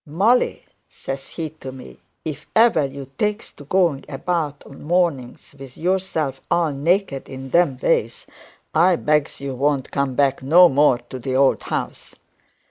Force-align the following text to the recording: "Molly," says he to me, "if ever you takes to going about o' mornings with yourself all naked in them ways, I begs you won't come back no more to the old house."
"Molly," 0.07 0.65
says 0.87 1.27
he 1.27 1.51
to 1.61 1.71
me, 1.71 1.99
"if 2.25 2.47
ever 2.55 2.83
you 2.85 3.11
takes 3.19 3.51
to 3.53 3.65
going 3.65 4.03
about 4.09 4.63
o' 4.65 4.69
mornings 4.69 5.53
with 5.59 5.77
yourself 5.77 6.41
all 6.49 6.71
naked 6.71 7.29
in 7.29 7.51
them 7.51 7.77
ways, 7.79 8.25
I 8.73 8.95
begs 8.95 9.39
you 9.41 9.53
won't 9.53 9.91
come 9.91 10.15
back 10.15 10.41
no 10.41 10.69
more 10.69 10.97
to 10.97 11.19
the 11.19 11.35
old 11.35 11.61
house." 11.61 12.15